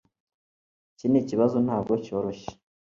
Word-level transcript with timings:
iki 0.93 1.07
kibazo 1.29 1.57
ntabwo 1.65 1.91
cyoroshye 2.03 2.51